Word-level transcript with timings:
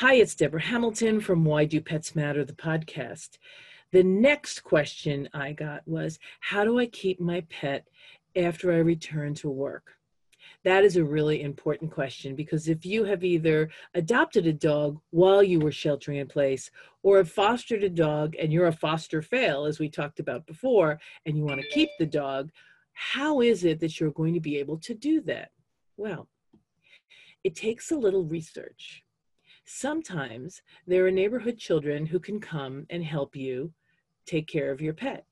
Hi, 0.00 0.16
it's 0.16 0.34
Deborah 0.34 0.60
Hamilton 0.60 1.22
from 1.22 1.42
Why 1.42 1.64
Do 1.64 1.80
Pets 1.80 2.14
Matter, 2.14 2.44
the 2.44 2.52
podcast. 2.52 3.38
The 3.92 4.04
next 4.04 4.60
question 4.60 5.26
I 5.32 5.54
got 5.54 5.88
was 5.88 6.18
How 6.40 6.64
do 6.64 6.78
I 6.78 6.84
keep 6.84 7.18
my 7.18 7.40
pet 7.48 7.88
after 8.36 8.74
I 8.74 8.76
return 8.80 9.32
to 9.36 9.48
work? 9.48 9.92
That 10.64 10.84
is 10.84 10.98
a 10.98 11.04
really 11.04 11.40
important 11.40 11.92
question 11.92 12.36
because 12.36 12.68
if 12.68 12.84
you 12.84 13.04
have 13.04 13.24
either 13.24 13.70
adopted 13.94 14.46
a 14.46 14.52
dog 14.52 15.00
while 15.12 15.42
you 15.42 15.60
were 15.60 15.72
sheltering 15.72 16.18
in 16.18 16.26
place 16.26 16.70
or 17.02 17.16
have 17.16 17.30
fostered 17.30 17.82
a 17.82 17.88
dog 17.88 18.36
and 18.38 18.52
you're 18.52 18.66
a 18.66 18.72
foster 18.72 19.22
fail, 19.22 19.64
as 19.64 19.78
we 19.78 19.88
talked 19.88 20.20
about 20.20 20.46
before, 20.46 21.00
and 21.24 21.38
you 21.38 21.42
want 21.42 21.62
to 21.62 21.68
keep 21.68 21.88
the 21.98 22.04
dog, 22.04 22.50
how 22.92 23.40
is 23.40 23.64
it 23.64 23.80
that 23.80 23.98
you're 23.98 24.10
going 24.10 24.34
to 24.34 24.40
be 24.40 24.58
able 24.58 24.76
to 24.76 24.92
do 24.92 25.22
that? 25.22 25.52
Well, 25.96 26.28
it 27.42 27.56
takes 27.56 27.90
a 27.90 27.96
little 27.96 28.24
research. 28.24 29.05
Sometimes 29.68 30.62
there 30.86 31.04
are 31.06 31.10
neighborhood 31.10 31.58
children 31.58 32.06
who 32.06 32.20
can 32.20 32.40
come 32.40 32.86
and 32.88 33.04
help 33.04 33.34
you 33.34 33.72
take 34.24 34.46
care 34.46 34.70
of 34.70 34.80
your 34.80 34.94
pet. 34.94 35.26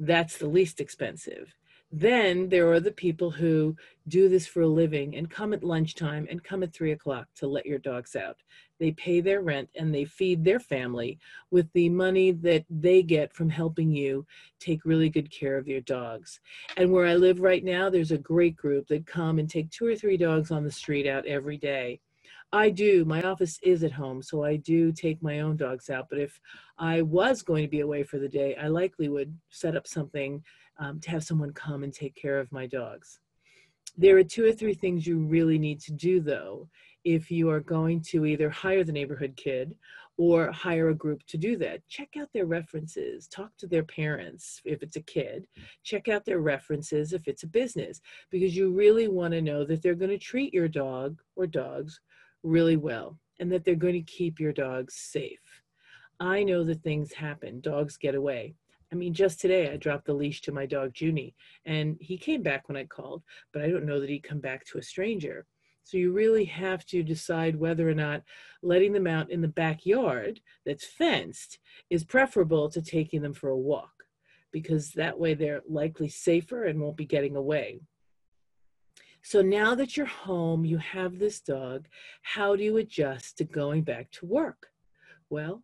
That's 0.00 0.36
the 0.36 0.48
least 0.48 0.80
expensive. 0.80 1.54
Then 1.92 2.48
there 2.48 2.72
are 2.72 2.80
the 2.80 2.90
people 2.90 3.30
who 3.30 3.76
do 4.08 4.28
this 4.28 4.48
for 4.48 4.62
a 4.62 4.68
living 4.68 5.16
and 5.16 5.30
come 5.30 5.52
at 5.52 5.62
lunchtime 5.62 6.26
and 6.28 6.42
come 6.42 6.64
at 6.64 6.72
three 6.72 6.90
o'clock 6.90 7.28
to 7.36 7.46
let 7.46 7.66
your 7.66 7.78
dogs 7.78 8.16
out. 8.16 8.36
They 8.80 8.90
pay 8.92 9.20
their 9.20 9.42
rent 9.42 9.68
and 9.76 9.94
they 9.94 10.04
feed 10.04 10.44
their 10.44 10.60
family 10.60 11.20
with 11.52 11.72
the 11.72 11.88
money 11.88 12.32
that 12.32 12.64
they 12.68 13.02
get 13.02 13.32
from 13.32 13.48
helping 13.48 13.92
you 13.92 14.26
take 14.58 14.84
really 14.84 15.08
good 15.08 15.30
care 15.30 15.56
of 15.56 15.68
your 15.68 15.82
dogs. 15.82 16.40
And 16.76 16.90
where 16.90 17.06
I 17.06 17.14
live 17.14 17.40
right 17.40 17.62
now, 17.62 17.90
there's 17.90 18.12
a 18.12 18.18
great 18.18 18.56
group 18.56 18.88
that 18.88 19.06
come 19.06 19.38
and 19.38 19.48
take 19.48 19.70
two 19.70 19.86
or 19.86 19.94
three 19.94 20.16
dogs 20.16 20.50
on 20.50 20.64
the 20.64 20.72
street 20.72 21.06
out 21.06 21.26
every 21.26 21.56
day. 21.56 22.00
I 22.52 22.70
do. 22.70 23.04
My 23.04 23.22
office 23.22 23.60
is 23.62 23.84
at 23.84 23.92
home, 23.92 24.22
so 24.22 24.42
I 24.42 24.56
do 24.56 24.90
take 24.90 25.22
my 25.22 25.40
own 25.40 25.56
dogs 25.56 25.88
out. 25.88 26.08
But 26.10 26.18
if 26.18 26.40
I 26.78 27.02
was 27.02 27.42
going 27.42 27.62
to 27.62 27.70
be 27.70 27.80
away 27.80 28.02
for 28.02 28.18
the 28.18 28.28
day, 28.28 28.56
I 28.56 28.66
likely 28.66 29.08
would 29.08 29.36
set 29.50 29.76
up 29.76 29.86
something 29.86 30.42
um, 30.78 30.98
to 31.00 31.10
have 31.10 31.22
someone 31.22 31.52
come 31.52 31.84
and 31.84 31.92
take 31.92 32.16
care 32.16 32.40
of 32.40 32.50
my 32.50 32.66
dogs. 32.66 33.20
There 33.96 34.16
are 34.16 34.24
two 34.24 34.44
or 34.44 34.52
three 34.52 34.74
things 34.74 35.06
you 35.06 35.18
really 35.18 35.58
need 35.58 35.80
to 35.82 35.92
do 35.92 36.20
though 36.20 36.68
if 37.04 37.30
you 37.30 37.50
are 37.50 37.60
going 37.60 38.00
to 38.00 38.26
either 38.26 38.50
hire 38.50 38.84
the 38.84 38.92
neighborhood 38.92 39.34
kid 39.36 39.74
or 40.16 40.52
hire 40.52 40.90
a 40.90 40.94
group 40.94 41.22
to 41.26 41.38
do 41.38 41.56
that. 41.56 41.86
Check 41.88 42.10
out 42.18 42.28
their 42.32 42.46
references, 42.46 43.26
talk 43.26 43.50
to 43.58 43.66
their 43.66 43.82
parents 43.82 44.60
if 44.64 44.82
it's 44.82 44.96
a 44.96 45.02
kid, 45.02 45.46
check 45.82 46.08
out 46.08 46.24
their 46.24 46.40
references 46.40 47.12
if 47.12 47.26
it's 47.26 47.42
a 47.42 47.48
business, 47.48 48.00
because 48.30 48.54
you 48.54 48.70
really 48.70 49.08
want 49.08 49.32
to 49.32 49.40
know 49.40 49.64
that 49.64 49.82
they're 49.82 49.94
going 49.94 50.10
to 50.10 50.18
treat 50.18 50.52
your 50.52 50.68
dog 50.68 51.20
or 51.36 51.46
dogs 51.46 52.00
really 52.42 52.76
well 52.76 53.18
and 53.38 53.50
that 53.52 53.64
they're 53.64 53.74
going 53.74 53.94
to 53.94 54.02
keep 54.02 54.38
your 54.38 54.52
dogs 54.52 54.94
safe. 54.94 55.62
I 56.18 56.42
know 56.42 56.64
that 56.64 56.82
things 56.82 57.12
happen, 57.12 57.60
dogs 57.60 57.96
get 57.96 58.14
away. 58.14 58.54
I 58.92 58.96
mean, 58.96 59.14
just 59.14 59.40
today 59.40 59.70
I 59.70 59.76
dropped 59.76 60.06
the 60.06 60.12
leash 60.12 60.42
to 60.42 60.52
my 60.52 60.66
dog 60.66 60.92
Junie, 61.00 61.34
and 61.64 61.96
he 62.00 62.18
came 62.18 62.42
back 62.42 62.68
when 62.68 62.76
I 62.76 62.84
called, 62.84 63.22
but 63.52 63.62
I 63.62 63.68
don't 63.68 63.86
know 63.86 64.00
that 64.00 64.10
he'd 64.10 64.24
come 64.24 64.40
back 64.40 64.64
to 64.66 64.78
a 64.78 64.82
stranger. 64.82 65.46
So 65.84 65.96
you 65.96 66.12
really 66.12 66.44
have 66.44 66.84
to 66.86 67.02
decide 67.02 67.56
whether 67.56 67.88
or 67.88 67.94
not 67.94 68.22
letting 68.62 68.92
them 68.92 69.06
out 69.06 69.30
in 69.30 69.40
the 69.40 69.48
backyard 69.48 70.40
that's 70.66 70.84
fenced 70.84 71.58
is 71.88 72.04
preferable 72.04 72.68
to 72.70 72.82
taking 72.82 73.22
them 73.22 73.32
for 73.32 73.48
a 73.50 73.56
walk, 73.56 74.04
because 74.52 74.90
that 74.92 75.18
way 75.18 75.34
they're 75.34 75.62
likely 75.68 76.08
safer 76.08 76.64
and 76.64 76.80
won't 76.80 76.96
be 76.96 77.06
getting 77.06 77.36
away. 77.36 77.80
So 79.22 79.42
now 79.42 79.74
that 79.74 79.96
you're 79.96 80.06
home, 80.06 80.64
you 80.64 80.78
have 80.78 81.18
this 81.18 81.40
dog, 81.40 81.86
how 82.22 82.56
do 82.56 82.64
you 82.64 82.78
adjust 82.78 83.38
to 83.38 83.44
going 83.44 83.82
back 83.82 84.10
to 84.12 84.26
work? 84.26 84.68
Well, 85.28 85.62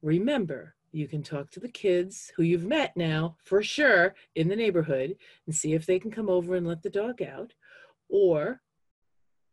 remember, 0.00 0.74
you 0.92 1.08
can 1.08 1.22
talk 1.22 1.50
to 1.50 1.60
the 1.60 1.68
kids 1.68 2.30
who 2.36 2.44
you've 2.44 2.64
met 2.64 2.96
now 2.96 3.36
for 3.42 3.62
sure 3.62 4.14
in 4.36 4.48
the 4.48 4.56
neighborhood 4.56 5.16
and 5.46 5.54
see 5.54 5.74
if 5.74 5.86
they 5.86 5.98
can 5.98 6.12
come 6.12 6.28
over 6.28 6.54
and 6.54 6.66
let 6.66 6.82
the 6.82 6.90
dog 6.90 7.20
out. 7.20 7.52
Or 8.08 8.60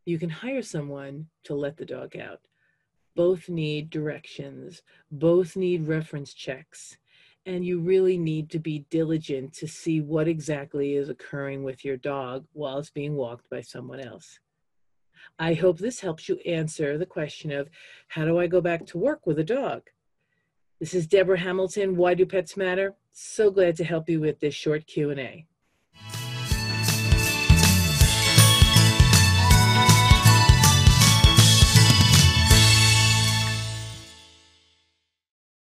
you 0.04 0.18
can 0.18 0.30
hire 0.30 0.62
someone 0.62 1.26
to 1.44 1.54
let 1.54 1.76
the 1.76 1.84
dog 1.84 2.16
out. 2.16 2.40
Both 3.16 3.48
need 3.48 3.90
directions, 3.90 4.82
both 5.10 5.56
need 5.56 5.88
reference 5.88 6.32
checks, 6.32 6.96
and 7.44 7.64
you 7.64 7.80
really 7.80 8.16
need 8.16 8.50
to 8.50 8.58
be 8.58 8.86
diligent 8.90 9.52
to 9.54 9.66
see 9.66 10.00
what 10.00 10.28
exactly 10.28 10.94
is 10.94 11.08
occurring 11.08 11.64
with 11.64 11.84
your 11.84 11.96
dog 11.96 12.44
while 12.52 12.78
it's 12.78 12.90
being 12.90 13.14
walked 13.14 13.48
by 13.50 13.60
someone 13.60 14.00
else. 14.00 14.38
I 15.38 15.54
hope 15.54 15.78
this 15.78 16.00
helps 16.00 16.28
you 16.28 16.36
answer 16.46 16.98
the 16.98 17.06
question 17.06 17.50
of 17.52 17.68
how 18.08 18.24
do 18.24 18.38
I 18.38 18.46
go 18.46 18.60
back 18.60 18.86
to 18.86 18.98
work 18.98 19.26
with 19.26 19.38
a 19.38 19.44
dog? 19.44 19.82
This 20.78 20.94
is 20.94 21.06
Deborah 21.06 21.38
Hamilton. 21.38 21.96
Why 21.96 22.14
do 22.14 22.26
pets 22.26 22.56
matter? 22.56 22.94
So 23.12 23.50
glad 23.50 23.76
to 23.76 23.84
help 23.84 24.08
you 24.08 24.20
with 24.20 24.40
this 24.40 24.54
short 24.54 24.86
Q&A. 24.86 25.46